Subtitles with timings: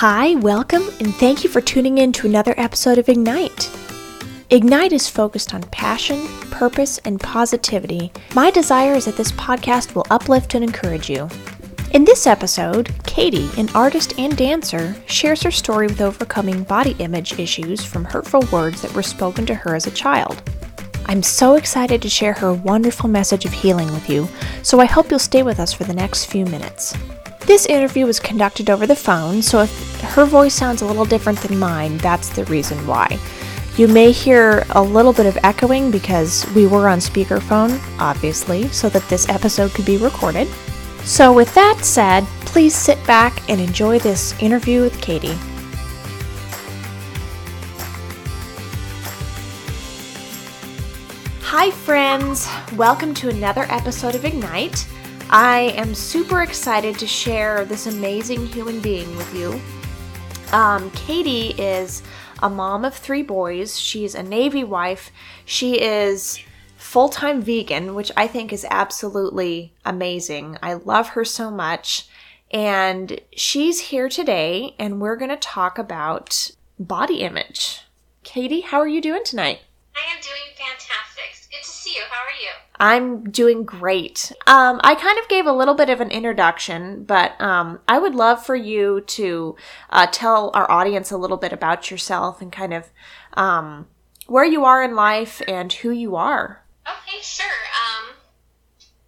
[0.00, 3.70] Hi, welcome, and thank you for tuning in to another episode of Ignite.
[4.50, 8.12] Ignite is focused on passion, purpose, and positivity.
[8.34, 11.30] My desire is that this podcast will uplift and encourage you.
[11.92, 17.38] In this episode, Katie, an artist and dancer, shares her story with overcoming body image
[17.38, 20.42] issues from hurtful words that were spoken to her as a child.
[21.06, 24.28] I'm so excited to share her wonderful message of healing with you,
[24.62, 26.94] so I hope you'll stay with us for the next few minutes.
[27.46, 31.38] This interview was conducted over the phone, so if her voice sounds a little different
[31.38, 33.20] than mine, that's the reason why.
[33.76, 38.88] You may hear a little bit of echoing because we were on speakerphone, obviously, so
[38.88, 40.48] that this episode could be recorded.
[41.04, 45.38] So, with that said, please sit back and enjoy this interview with Katie.
[51.42, 52.48] Hi, friends!
[52.74, 54.84] Welcome to another episode of Ignite.
[55.30, 59.60] I am super excited to share this amazing human being with you.
[60.56, 62.04] Um, Katie is
[62.44, 63.78] a mom of three boys.
[63.78, 65.10] She's a Navy wife.
[65.44, 66.38] She is
[66.76, 70.58] full time vegan, which I think is absolutely amazing.
[70.62, 72.08] I love her so much.
[72.52, 77.82] And she's here today, and we're going to talk about body image.
[78.22, 79.62] Katie, how are you doing tonight?
[79.96, 81.50] I am doing fantastic.
[81.50, 82.02] Good to see you.
[82.08, 82.65] How are you?
[82.78, 84.32] I'm doing great.
[84.46, 88.14] Um, I kind of gave a little bit of an introduction, but um, I would
[88.14, 89.56] love for you to
[89.90, 92.90] uh, tell our audience a little bit about yourself and kind of
[93.34, 93.86] um,
[94.26, 96.62] where you are in life and who you are.
[96.86, 97.46] Okay, sure.
[97.46, 98.14] Um,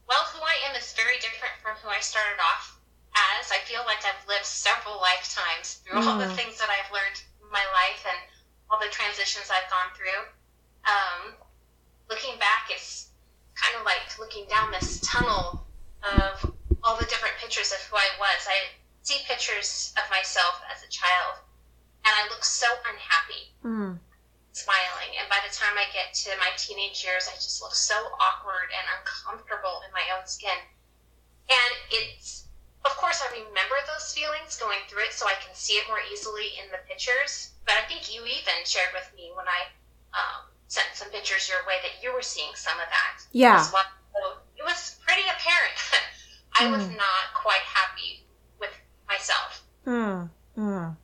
[0.09, 2.81] well, who I am is very different from who I started off
[3.15, 3.53] as.
[3.53, 6.37] I feel like I've lived several lifetimes through all the Mm.
[6.37, 8.19] things that I've learned in my life and
[8.71, 10.25] all the transitions I've gone through.
[10.89, 11.35] Um,
[12.09, 13.08] looking back, it's
[13.61, 15.67] kind of like looking down this tunnel
[16.03, 18.47] of all the different pictures of who I was.
[18.47, 18.71] I
[19.03, 21.43] see pictures of myself as a child,
[22.05, 23.99] and I look so unhappy Mm.
[24.53, 25.17] smiling.
[25.19, 28.71] And by the time I get to my teenage years, I just look so awkward
[28.71, 30.59] and uncomfortable in my own skin.
[31.51, 32.45] And it's,
[32.85, 36.01] of course, I remember those feelings going through it, so I can see it more
[36.13, 37.55] easily in the pictures.
[37.67, 39.69] But I think you even shared with me when I
[40.15, 43.25] um, sent some pictures your way that you were seeing some of that.
[43.33, 43.65] Yeah.
[43.73, 43.85] well.
[44.15, 45.77] So it was pretty apparent.
[46.61, 46.97] I was Mm.
[46.97, 48.27] not quite happy
[48.59, 48.73] with
[49.09, 49.63] myself.
[49.87, 50.29] Mm.
[50.57, 50.97] Mm.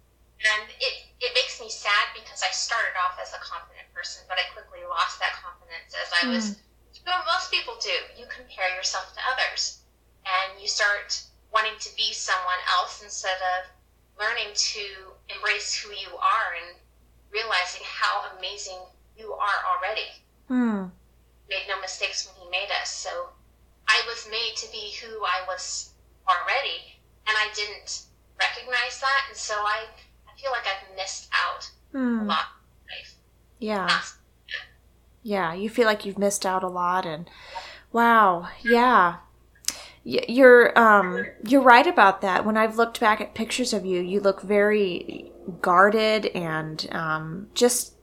[0.45, 4.37] And it, it makes me sad because I started off as a confident person, but
[4.37, 6.59] I quickly lost that confidence as I was,
[7.07, 7.95] well, most people do.
[8.19, 9.81] You compare yourself to others
[10.27, 11.23] and you start
[11.53, 13.71] wanting to be someone else instead of
[14.19, 14.85] learning to
[15.33, 16.77] embrace who you are and
[17.31, 18.79] realizing how amazing
[19.17, 20.09] you are already.
[20.51, 20.91] Mm.
[21.49, 22.91] Made no mistakes when he made us.
[22.91, 23.29] So
[23.89, 25.91] I was made to be who I was
[26.29, 28.03] already, and I didn't
[28.39, 29.23] recognize that.
[29.29, 29.85] And so I,
[30.29, 32.27] I feel like I've missed out a Mm.
[32.27, 32.47] lot.
[33.61, 33.87] Yeah.
[33.87, 34.15] Not-
[35.23, 37.31] Yeah, you feel like you've missed out a lot and
[37.93, 39.17] wow, yeah.
[40.03, 42.45] You're um you're right about that.
[42.45, 45.33] When I've looked back at pictures of you, you look very
[45.63, 47.94] guarded and um just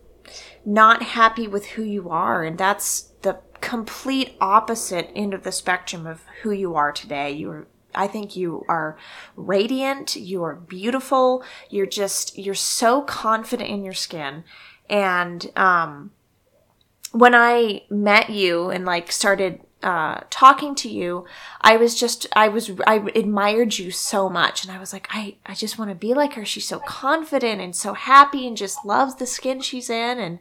[0.65, 6.05] not happy with who you are and that's the complete opposite end of the spectrum
[6.07, 7.31] of who you are today.
[7.31, 8.97] You're I think you are
[9.35, 14.43] radiant, you are beautiful, you're just you're so confident in your skin
[14.89, 16.11] and um
[17.11, 21.25] when I met you and like started uh, talking to you,
[21.61, 25.35] I was just I was I admired you so much, and I was like I
[25.45, 26.45] I just want to be like her.
[26.45, 30.39] She's so confident and so happy, and just loves the skin she's in, and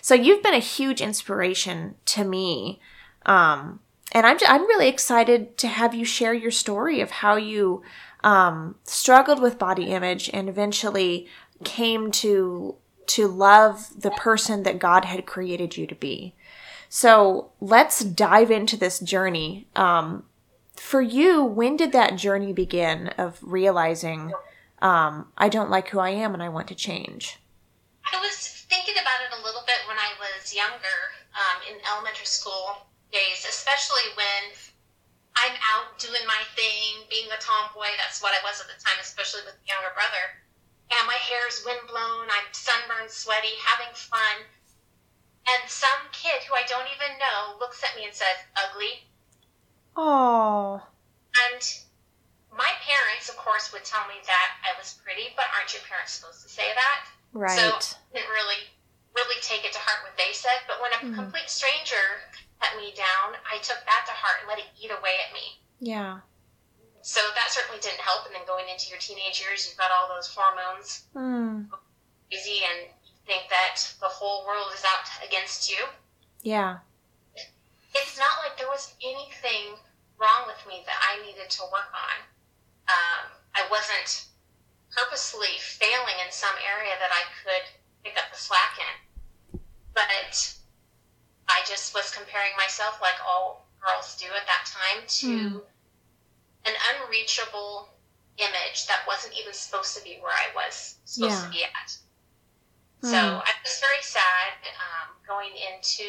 [0.00, 2.80] so you've been a huge inspiration to me.
[3.26, 3.80] Um,
[4.12, 7.82] and I'm I'm really excited to have you share your story of how you
[8.24, 11.28] um, struggled with body image and eventually
[11.64, 12.76] came to
[13.06, 16.34] to love the person that God had created you to be.
[16.90, 19.70] So let's dive into this journey.
[19.76, 20.26] Um,
[20.74, 24.34] for you, when did that journey begin of realizing
[24.82, 27.38] um, I don't like who I am and I want to change?
[28.02, 30.98] I was thinking about it a little bit when I was younger,
[31.30, 34.50] um, in elementary school days, especially when
[35.38, 37.86] I'm out doing my thing, being a tomboy.
[38.02, 40.42] That's what I was at the time, especially with the younger brother.
[40.90, 44.42] And my hair is windblown, I'm sunburned, sweaty, having fun.
[45.48, 49.08] And some kid who I don't even know looks at me and says, ugly.
[49.96, 50.80] Oh,
[51.50, 51.62] And
[52.52, 56.12] my parents, of course, would tell me that I was pretty, but aren't your parents
[56.18, 56.98] supposed to say that?
[57.32, 57.56] right.
[57.58, 58.62] So I didn't really,
[59.14, 60.60] really take it to heart what they said.
[60.66, 61.14] But when a Mhm.
[61.14, 62.22] complete stranger
[62.60, 65.56] cut me down, I took that to heart and let it eat away at me.
[65.80, 66.20] yeah.
[67.02, 68.26] so that certainly didn't help.
[68.26, 71.70] And then going into your teenage years, you've got all those hormones Mm.
[72.28, 72.92] crazy, and
[73.30, 75.78] think that the whole world is out against you.
[76.42, 76.82] Yeah.
[77.94, 79.78] It's not like there was anything
[80.18, 82.16] wrong with me that I needed to work on.
[82.90, 83.22] Um,
[83.54, 84.26] I wasn't
[84.90, 87.66] purposely failing in some area that I could
[88.02, 89.60] pick up the slack in,
[89.94, 90.34] but
[91.46, 95.62] I just was comparing myself, like all girls do at that time, to
[96.66, 97.94] an unreachable
[98.38, 101.46] image that wasn't even supposed to be where I was supposed Yeah.
[101.46, 101.96] to be at.
[103.00, 103.10] Hmm.
[103.10, 106.08] So I was very sad um, going into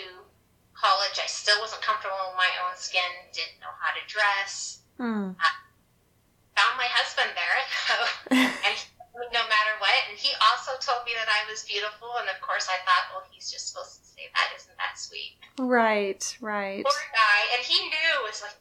[0.75, 1.19] college.
[1.21, 4.81] I still wasn't comfortable in my own skin, didn't know how to dress.
[4.99, 5.35] Mm.
[5.37, 7.57] Found my husband there,
[7.87, 8.07] though,
[8.67, 8.85] and he
[9.31, 9.93] no matter what.
[10.09, 12.09] And he also told me that I was beautiful.
[12.19, 14.47] And of course, I thought, well, he's just supposed to say that.
[14.57, 15.37] Isn't that sweet?
[15.59, 16.21] right.
[16.41, 16.83] Right.
[16.83, 17.39] Poor guy.
[17.55, 18.55] And he knew, it was like,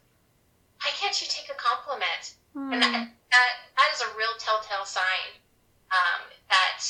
[0.82, 2.37] why can't you take a compliment?
[2.55, 3.11] And that, Mm.
[3.31, 5.38] that, that is a real telltale sign
[5.94, 6.82] um, that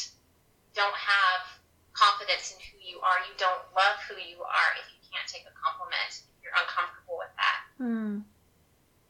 [0.74, 1.60] don't have
[1.92, 3.18] confidence in who you are.
[3.26, 6.22] You don't love who you are if you can't take a compliment.
[6.22, 7.58] If you're uncomfortable with that.
[7.82, 8.22] Mm.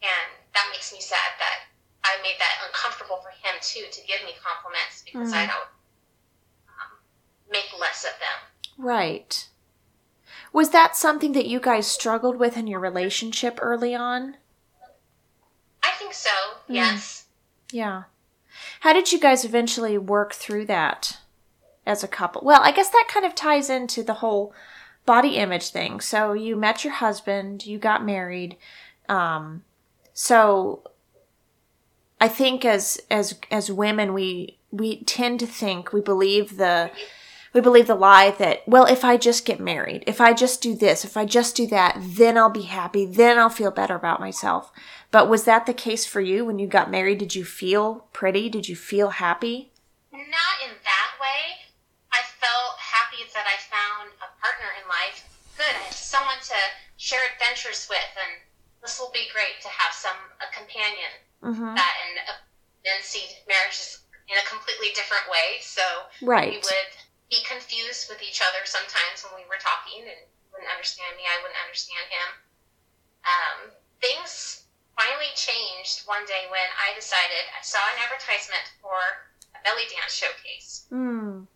[0.01, 1.71] And that makes me sad that
[2.05, 5.37] I made that uncomfortable for him too to give me compliments because Mm.
[5.37, 5.71] I don't
[6.69, 6.91] um,
[7.51, 8.39] make less of them.
[8.79, 9.47] Right.
[10.53, 14.37] Was that something that you guys struggled with in your relationship early on?
[15.83, 16.31] I think so.
[16.69, 16.75] Mm.
[16.75, 17.27] Yes.
[17.71, 18.05] Yeah.
[18.81, 21.19] How did you guys eventually work through that
[21.87, 22.43] as a couple?
[22.45, 24.53] Well, I guess that kind of ties into the whole
[25.07, 26.01] body image thing.
[26.01, 28.57] So you met your husband, you got married.
[29.09, 29.65] Um,
[30.13, 30.83] so
[32.21, 36.91] I think as as as women we we tend to think we believe the
[37.53, 40.75] we believe the lie that well if I just get married, if I just do
[40.75, 44.21] this, if I just do that, then I'll be happy, then I'll feel better about
[44.21, 44.71] myself.
[45.11, 47.19] But was that the case for you when you got married?
[47.19, 48.49] Did you feel pretty?
[48.49, 49.73] Did you feel happy?
[50.13, 51.70] Not in that way.
[53.31, 55.23] That I found a partner in life.
[55.55, 56.59] Good, I have someone to
[56.99, 58.43] share adventures with, and
[58.83, 61.15] this will be great to have some a companion.
[61.45, 61.75] Mm-hmm.
[61.79, 62.15] That and
[62.83, 65.63] then see marriages in a completely different way.
[65.63, 65.83] So
[66.27, 66.51] Right.
[66.51, 66.91] we would
[67.31, 71.23] be confused with each other sometimes when we were talking, and wouldn't understand me.
[71.25, 72.29] I wouldn't understand him.
[73.23, 73.59] Um,
[74.03, 74.67] things
[74.99, 78.99] finally changed one day when I decided I saw an advertisement for
[79.55, 80.91] a belly dance showcase.
[80.91, 81.47] Mm.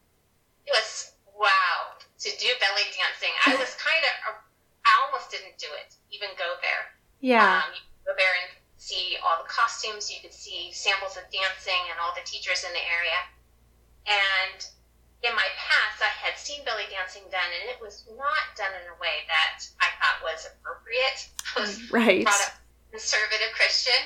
[0.67, 3.35] It was wow to do belly dancing.
[3.47, 4.39] I was kind of
[4.85, 6.85] I almost didn't do it, even go there.
[7.25, 7.65] Yeah.
[7.65, 10.13] Um, you go there and see all the costumes.
[10.13, 13.21] You could see samples of dancing and all the teachers in the area.
[14.05, 14.61] And
[15.25, 18.85] in my past, I had seen belly dancing done, and it was not done in
[18.93, 21.33] a way that I thought was appropriate.
[21.57, 22.29] I was right.
[22.29, 22.61] brought up
[22.93, 23.97] conservative Christian.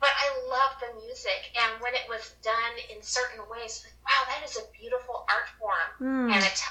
[0.00, 4.22] But I love the music, and when it was done in certain ways, like, wow,
[4.30, 6.34] that is a beautiful art form Mm.
[6.34, 6.62] and it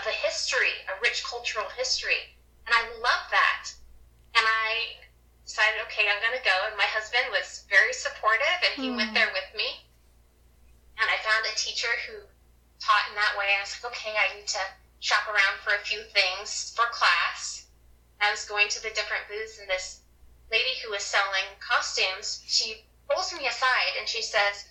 [0.00, 2.36] of a history, a rich cultural history.
[2.66, 3.70] And I love that.
[4.34, 4.96] And I
[5.44, 6.54] decided, okay, I'm going to go.
[6.66, 9.14] And my husband was very supportive, and he went Hmm.
[9.14, 9.86] there with me.
[10.98, 12.22] And I found a teacher who
[12.80, 13.54] taught in that way.
[13.56, 14.64] I was like, okay, I need to
[15.00, 17.66] shop around for a few things for class.
[18.20, 20.00] I was going to the different booths, and this
[20.50, 24.66] lady who was selling costumes, she pulls me aside and she says,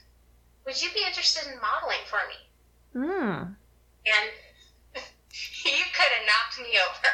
[0.66, 2.36] Would you be interested in modeling for me?
[2.96, 3.56] Mm.
[4.06, 4.30] and
[5.66, 7.10] you could have knocked me over.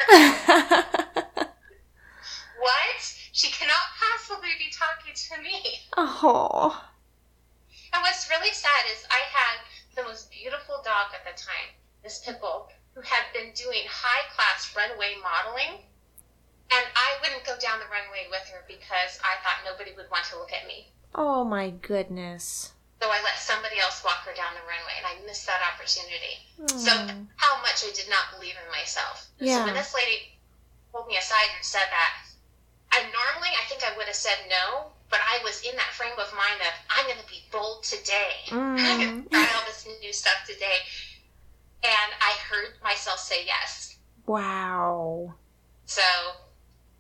[2.60, 3.01] what?
[3.31, 5.81] She cannot possibly be talking to me.
[5.98, 6.81] oh.
[7.93, 9.60] And what's really sad is I had
[9.95, 14.27] the most beautiful dog at the time, this pit bull, who had been doing high
[14.36, 15.84] class runway modeling.
[16.72, 20.25] And I wouldn't go down the runway with her because I thought nobody would want
[20.34, 20.91] to look at me.
[21.13, 22.74] Oh my goodness.
[23.01, 26.41] So I let somebody else walk her down the runway, and I missed that opportunity.
[26.79, 27.27] So Mm.
[27.38, 29.29] how much I did not believe in myself.
[29.38, 29.60] Yeah.
[29.60, 30.39] So when this lady
[30.91, 32.12] pulled me aside and said that,
[32.91, 36.17] I normally I think I would have said no, but I was in that frame
[36.17, 38.36] of mind of I'm going to be bold today.
[38.51, 39.24] I'm going Mm.
[39.24, 40.79] to try all this new stuff today,
[41.84, 43.98] and I heard myself say yes.
[44.25, 45.36] Wow.
[45.86, 46.01] So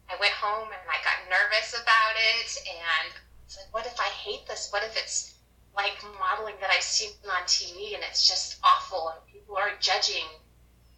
[0.09, 3.13] I went home and I got nervous about it, and
[3.45, 4.69] it's like, what if I hate this?
[4.71, 5.33] What if it's
[5.75, 10.27] like modeling that I've seen on TV and it's just awful and people are judging?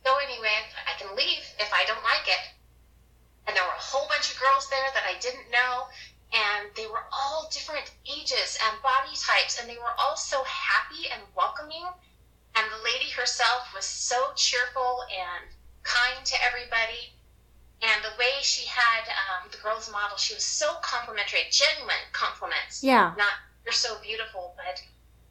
[0.05, 2.43] So anyway, I can leave if I don't like it.
[3.47, 5.87] And there were a whole bunch of girls there that I didn't know,
[6.33, 11.09] and they were all different ages and body types, and they were all so happy
[11.11, 11.87] and welcoming.
[12.55, 15.51] And the lady herself was so cheerful and
[15.83, 17.16] kind to everybody.
[17.81, 22.83] And the way she had um, the girls model, she was so complimentary, genuine compliments.
[22.83, 23.13] Yeah.
[23.17, 24.81] Not you're so beautiful, but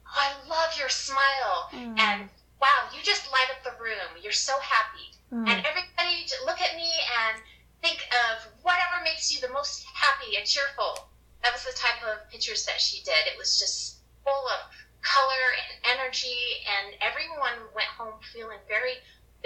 [0.07, 1.99] oh, I love your smile, Mm.
[1.99, 2.29] and
[2.61, 4.15] wow, you just light up the room.
[4.21, 5.47] You're so happy, Mm.
[5.49, 6.89] and everybody just look at me
[7.25, 7.41] and
[7.81, 7.99] think
[8.29, 11.09] of whatever makes you the most happy and cheerful.
[11.43, 13.27] That was the type of pictures that she did.
[13.27, 14.59] It was just full of
[15.01, 18.97] color and energy, and everyone went home feeling very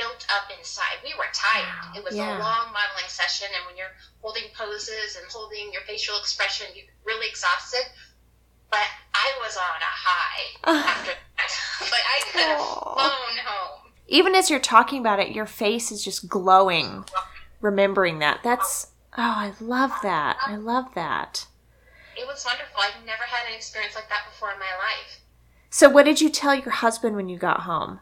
[0.01, 0.97] built up inside.
[1.03, 1.95] We were tired.
[1.95, 2.37] It was yeah.
[2.37, 6.89] a long modeling session, and when you're holding poses and holding your facial expression, you're
[7.05, 7.85] really exhausted.
[8.71, 10.41] But I was on a high
[10.89, 11.51] after that.
[11.81, 13.91] like I could have flown home.
[14.07, 17.05] Even as you're talking about it, your face is just glowing,
[17.61, 18.39] remembering that.
[18.43, 20.37] That's, oh, I love that.
[20.45, 21.45] I love that.
[22.17, 22.79] It was wonderful.
[22.79, 25.21] I've never had an experience like that before in my life.
[25.69, 27.99] So, what did you tell your husband when you got home?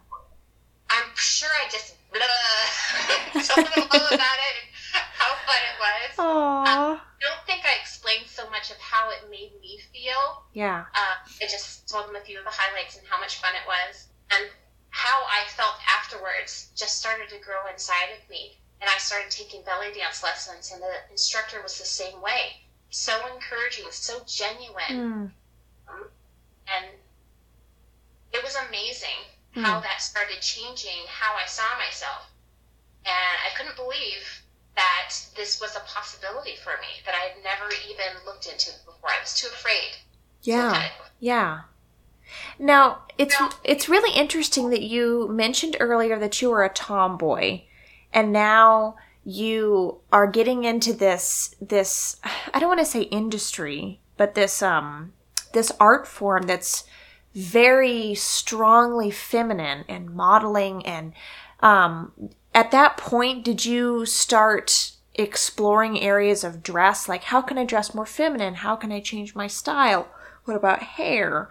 [0.89, 4.69] I'm sure I just blah, told them all about it and
[5.13, 6.12] how fun it was.
[6.17, 6.98] Aww.
[6.98, 10.43] I don't think I explained so much of how it made me feel.
[10.53, 10.86] Yeah.
[10.96, 13.67] Uh, I just told them a few of the highlights and how much fun it
[13.67, 14.08] was.
[14.31, 14.50] And
[14.89, 18.58] how I felt afterwards just started to grow inside of me.
[18.81, 22.63] And I started taking belly dance lessons, and the instructor was the same way.
[22.89, 25.31] So encouraging, so genuine.
[25.89, 26.08] Mm.
[26.67, 26.86] and
[28.31, 29.25] it was amazing
[29.63, 32.32] how that started changing how I saw myself.
[33.06, 34.44] And I couldn't believe
[34.75, 39.10] that this was a possibility for me that I had never even looked into before.
[39.10, 39.92] I was too afraid.
[40.44, 40.89] Yeah.
[41.20, 41.62] Yeah.
[42.60, 47.62] Now, it's it's really interesting that you mentioned earlier that you were a tomboy
[48.13, 52.18] and now you are getting into this this
[52.54, 55.13] I don't want to say industry, but this um
[55.54, 56.84] this art form that's
[57.36, 61.13] very strongly feminine and modeling and
[61.62, 62.12] um
[62.53, 67.93] at that point did you start exploring areas of dress like how can I dress
[67.93, 68.55] more feminine?
[68.55, 70.07] How can I change my style?
[70.45, 71.50] What about hair?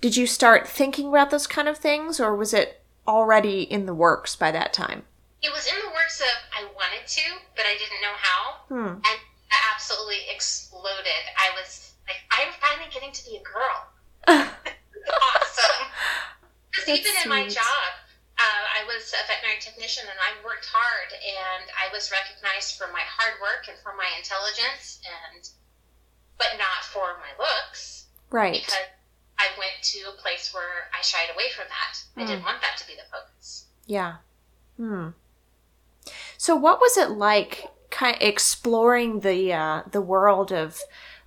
[0.00, 3.94] Did you start thinking about those kind of things or was it already in the
[3.94, 5.02] works by that time?
[5.42, 7.22] It was in the works of I wanted to,
[7.56, 8.54] but I didn't know how.
[8.68, 8.94] Hmm.
[8.94, 9.20] And
[9.50, 11.22] I absolutely exploded.
[11.36, 14.48] I was like, I'm finally getting to be a girl.
[15.10, 15.86] awesome.
[16.70, 17.90] Because even in my job,
[18.38, 22.86] uh, I was a veterinary technician and I worked hard and I was recognized for
[22.92, 25.50] my hard work and for my intelligence and
[26.38, 28.54] but not for my looks Right.
[28.62, 28.78] because
[29.38, 31.98] I went to a place where I shied away from that.
[32.16, 33.66] I didn't want that to be the focus.
[33.86, 34.16] Yeah.
[34.76, 35.08] Hmm.
[36.38, 40.80] So, what was it like, kind of exploring the uh, the world of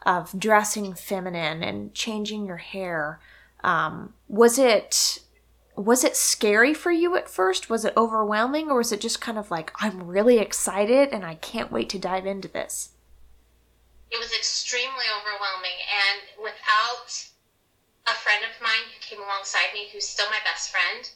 [0.06, 3.20] of dressing feminine and changing your hair?
[3.64, 5.20] Um, was it
[5.76, 7.70] was it scary for you at first?
[7.70, 11.36] Was it overwhelming, or was it just kind of like I'm really excited and I
[11.36, 12.90] can't wait to dive into this?
[14.12, 17.10] It was extremely overwhelming, and without
[18.06, 21.10] a friend of mine who came alongside me, who's still my best friend,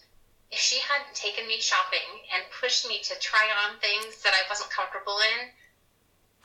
[0.50, 4.48] if she hadn't taken me shopping and pushed me to try on things that I
[4.50, 5.52] wasn't comfortable in,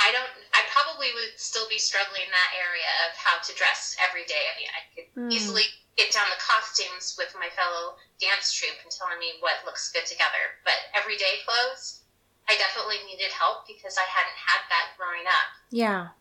[0.02, 0.28] I don't.
[0.52, 4.44] I probably would still be struggling in that area of how to dress every day.
[4.50, 5.30] I mean, I could Hmm.
[5.30, 5.64] easily
[5.96, 10.06] get down the costumes with my fellow dance troupe and telling me what looks good
[10.06, 12.02] together, but everyday clothes,
[12.48, 16.16] I definitely needed help because I hadn't had that growing up Yeah.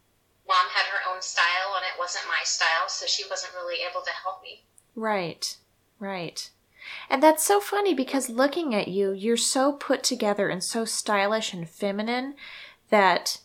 [0.48, 4.02] mom had her own style and it wasn't my style, so she wasn't really able
[4.02, 4.66] to help me.
[4.96, 5.56] Right,
[6.00, 6.50] right.
[7.10, 11.54] And that's so funny because looking at you, you're so put together and so stylish
[11.54, 12.36] and feminine
[12.90, 13.40] that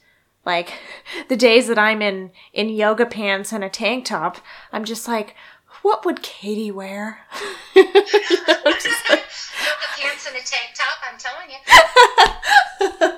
[0.44, 0.72] like
[1.28, 4.38] the days that I'm in in yoga pants and a tank top,
[4.72, 5.34] I'm just like,
[5.82, 7.20] what would Katie wear?
[7.74, 8.02] You know,
[9.10, 9.22] like-
[9.98, 13.12] pants and a tank top, I'm telling you.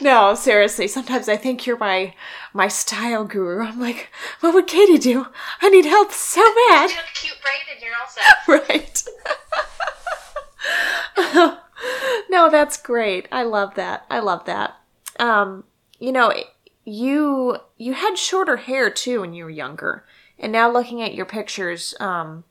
[0.00, 2.14] no, seriously, sometimes I think you're my
[2.52, 3.64] my style guru.
[3.64, 5.26] I'm like, what would Katie do?
[5.60, 6.90] I need help so bad.
[6.90, 8.36] Do a cute braid and you're all set.
[8.68, 9.02] right.
[12.30, 13.28] no, that's great.
[13.32, 14.04] I love that.
[14.10, 14.76] I love that.
[15.18, 15.64] Um,
[15.98, 16.32] you know,
[16.84, 20.04] you you had shorter hair too when you were younger,
[20.42, 22.44] and now looking at your pictures, um,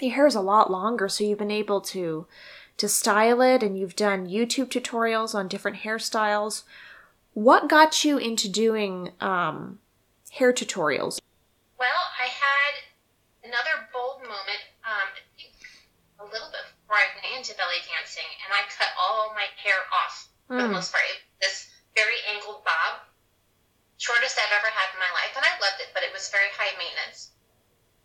[0.00, 1.08] your hair is a lot longer.
[1.08, 2.26] So you've been able to
[2.76, 6.62] to style it, and you've done YouTube tutorials on different hairstyles.
[7.34, 9.80] What got you into doing um,
[10.30, 11.18] hair tutorials?
[11.78, 12.74] Well, I had
[13.42, 15.10] another bold moment, um,
[16.22, 19.82] a little bit before I went into belly dancing, and I cut all my hair
[19.90, 20.78] off for the Mm.
[20.78, 21.02] most part.
[21.10, 23.06] It, this very angled bob,
[23.98, 27.30] shortest I've ever had in my life, and I loved it was very high maintenance.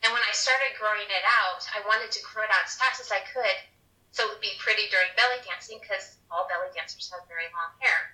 [0.06, 3.02] And when I started growing it out, I wanted to grow it out as fast
[3.02, 3.58] as I could
[4.14, 7.74] so it would be pretty during belly dancing because all belly dancers have very long
[7.82, 8.14] hair.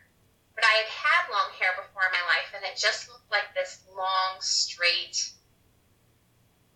[0.56, 3.51] but I had had long hair before in my life, and it just looked like
[3.56, 5.15] this long, straight.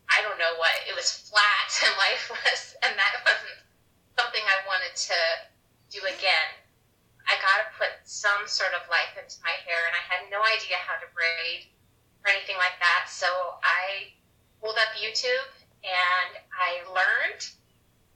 [0.07, 3.59] I don't know what it was flat and lifeless, and that wasn't
[4.19, 5.19] something I wanted to
[5.91, 6.49] do again.
[7.27, 10.43] I got to put some sort of life into my hair, and I had no
[10.43, 11.71] idea how to braid
[12.23, 13.11] or anything like that.
[13.11, 13.27] So
[13.61, 14.15] I
[14.63, 15.47] pulled up YouTube
[15.83, 17.43] and I learned,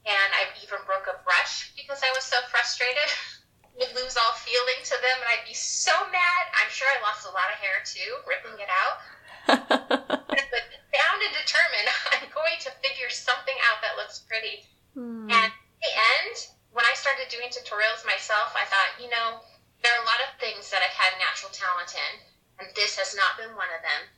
[0.08, 3.08] and I even broke a brush because I was so frustrated.
[3.78, 6.44] Would lose all feeling to them, and I'd be so mad.
[6.58, 8.98] I'm sure I lost a lot of hair too, ripping it out.
[9.70, 11.88] but bound and determined,
[12.18, 14.66] I'm going to figure something out that looks pretty.
[14.98, 15.30] Hmm.
[15.30, 16.36] And at the end,
[16.74, 19.46] when I started doing tutorials myself, I thought, you know,
[19.86, 22.14] there are a lot of things that I've had natural talent in,
[22.60, 24.10] and this has not been one of them.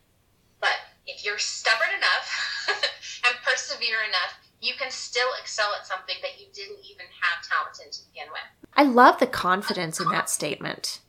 [0.59, 0.75] But
[1.07, 2.27] if you're stubborn enough
[3.25, 7.79] and persevere enough, you can still excel at something that you didn't even have talent
[7.83, 8.69] in to begin with.
[8.73, 10.99] I love the confidence in that statement.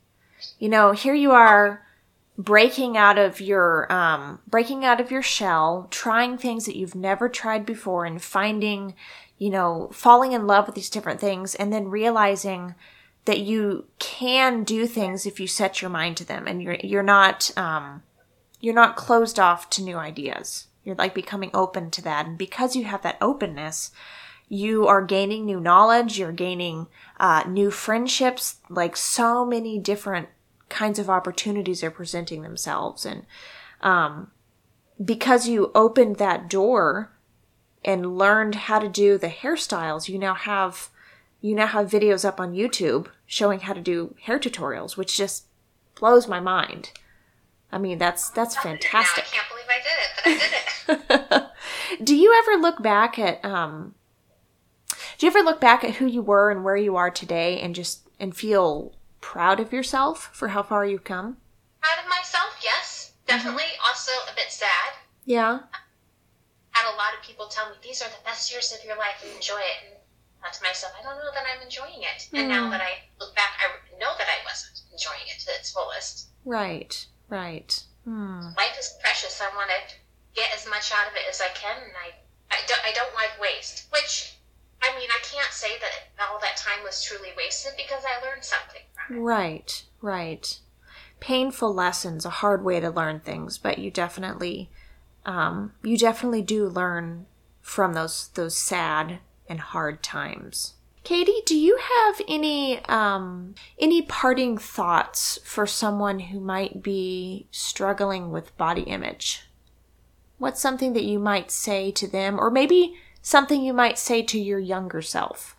[0.59, 1.85] You know, here you are
[2.39, 7.29] breaking out of your um, breaking out of your shell, trying things that you've never
[7.29, 8.95] tried before, and finding,
[9.39, 12.75] you know, falling in love with these different things, and then realizing
[13.25, 17.03] that you can do things if you set your mind to them, and you're you're
[17.03, 18.03] not um,
[18.61, 20.69] you're not closed off to new ideas.
[20.85, 22.27] You're like becoming open to that.
[22.27, 23.91] And because you have that openness,
[24.49, 30.29] you are gaining new knowledge, you're gaining uh, new friendships, like so many different
[30.69, 33.05] kinds of opportunities are presenting themselves.
[33.05, 33.27] And
[33.83, 34.31] um,
[35.03, 37.13] because you opened that door
[37.85, 40.91] and learned how to do the hairstyles, you now have
[41.41, 45.47] you now have videos up on YouTube showing how to do hair tutorials, which just
[45.95, 46.93] blows my mind.
[47.73, 49.25] I mean, that's that's fantastic.
[49.25, 51.47] I can't believe I did it, but I did it.
[52.05, 53.95] do you ever look back at um
[55.19, 57.75] do you ever look back at who you were and where you are today and
[57.75, 61.37] just and feel proud of yourself for how far you've come?
[61.81, 63.13] Proud of myself, yes.
[63.27, 63.65] Definitely.
[63.65, 63.87] Mm-hmm.
[63.87, 64.95] Also a bit sad.
[65.27, 65.61] Yeah.
[66.75, 68.97] I had a lot of people tell me these are the best years of your
[68.97, 69.87] life and enjoy it.
[69.87, 70.00] And
[70.43, 72.29] Thought to myself, I don't know that I'm enjoying it.
[72.33, 72.39] Mm.
[72.41, 72.71] And now hmm.
[72.71, 76.29] that I look back, I know that I wasn't enjoying it to its fullest.
[76.45, 77.07] Right.
[77.29, 77.83] Right.
[78.05, 78.57] Hmm.
[78.57, 79.41] Life is precious.
[79.41, 79.95] I want to
[80.35, 82.17] get as much out of it as I can, and I,
[82.51, 83.87] I, don't, I don't like waste.
[83.93, 84.37] Which,
[84.83, 88.45] I mean, I can't say that all that time was truly wasted because I learned
[88.45, 89.21] something from it.
[89.21, 90.59] Right, right.
[91.21, 94.71] Painful lessons, a hard way to learn things, but you definitely,
[95.27, 97.27] um, you definitely do learn
[97.61, 99.19] from those those sad
[99.51, 100.75] and hard times.
[101.03, 108.31] Katie, do you have any um, any parting thoughts for someone who might be struggling
[108.31, 109.43] with body image?
[110.39, 114.39] What's something that you might say to them, or maybe something you might say to
[114.39, 115.57] your younger self?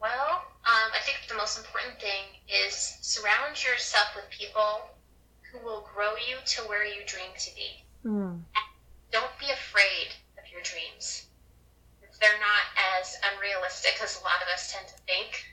[0.00, 4.82] Well, um, I think the most important thing is surround yourself with people
[5.50, 7.84] who will grow you to where you dream to be.
[8.06, 8.40] Mm.
[9.10, 11.26] Don't be afraid of your dreams
[12.22, 12.64] they're not
[13.00, 15.44] as unrealistic as a lot of us tend to think.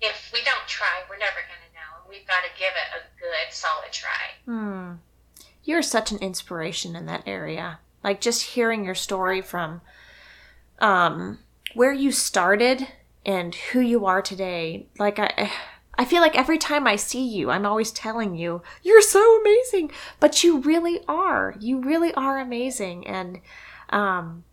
[0.00, 2.00] If we don't try, we're never going to know.
[2.00, 4.38] And we've got to give it a good, solid try.
[4.46, 4.92] Hmm.
[5.64, 7.80] You're such an inspiration in that area.
[8.02, 9.82] Like just hearing your story from
[10.78, 11.40] um,
[11.74, 12.86] where you started
[13.26, 14.86] and who you are today.
[14.98, 15.50] Like I.
[15.98, 19.90] I feel like every time I see you, I'm always telling you, you're so amazing.
[20.18, 21.54] But you really are.
[21.60, 23.06] You really are amazing.
[23.06, 23.40] And
[23.90, 24.44] um,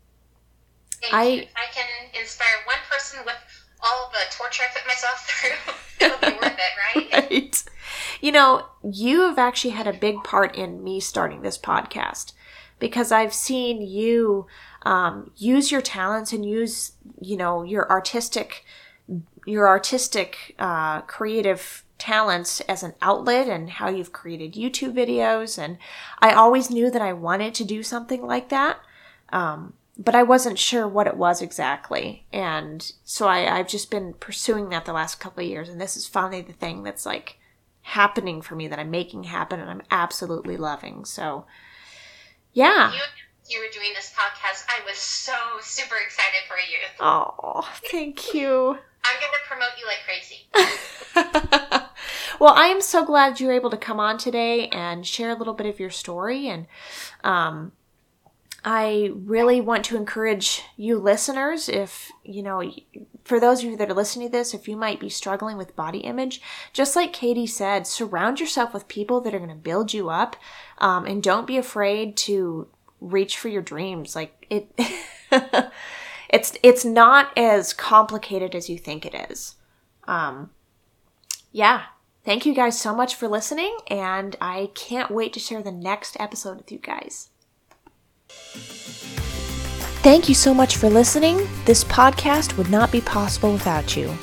[1.11, 1.85] I, I can
[2.19, 3.35] inspire one person with
[3.81, 5.73] all the torture I put myself through,
[6.05, 7.13] it'll be worth it, right?
[7.31, 7.63] right.
[8.21, 12.33] You know, you have actually had a big part in me starting this podcast
[12.79, 14.47] because I've seen you
[14.83, 18.65] um, use your talents and use, you know, your artistic,
[19.45, 25.57] your artistic, uh, creative talents as an outlet and how you've created YouTube videos.
[25.57, 25.77] And
[26.19, 28.79] I always knew that I wanted to do something like that.
[29.29, 32.25] Um, but I wasn't sure what it was exactly.
[32.31, 35.69] And so I, I've just been pursuing that the last couple of years.
[35.69, 37.39] And this is finally the thing that's like
[37.81, 41.03] happening for me that I'm making happen and I'm absolutely loving.
[41.05, 41.45] So,
[42.53, 42.93] yeah.
[42.93, 42.99] You,
[43.49, 44.65] you were doing this podcast.
[44.69, 46.77] I was so super excited for you.
[46.99, 48.77] Oh, thank you.
[49.03, 50.47] I'm going to promote you like crazy.
[52.39, 55.35] well, I am so glad you were able to come on today and share a
[55.35, 56.67] little bit of your story and,
[57.23, 57.71] um,
[58.69, 62.69] I really want to encourage you listeners, if, you know,
[63.23, 65.77] for those of you that are listening to this, if you might be struggling with
[65.77, 66.41] body image,
[66.73, 70.35] just like Katie said, surround yourself with people that are going to build you up.
[70.79, 72.67] Um, and don't be afraid to
[72.99, 74.17] reach for your dreams.
[74.17, 74.69] Like it,
[76.29, 79.55] it's, it's not as complicated as you think it is.
[80.09, 80.49] Um,
[81.53, 81.83] yeah.
[82.25, 86.17] Thank you guys so much for listening, and I can't wait to share the next
[86.19, 87.29] episode with you guys.
[90.03, 91.47] Thank you so much for listening.
[91.65, 94.13] This podcast would not be possible without you.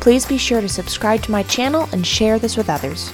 [0.00, 3.12] Please be sure to subscribe to my channel and share this with others.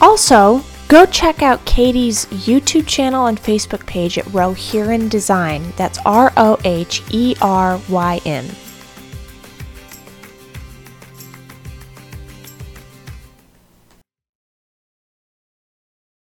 [0.00, 5.72] Also, go check out Katie's YouTube channel and Facebook page at Roheryn Design.
[5.76, 8.50] That's R O H E R Y N.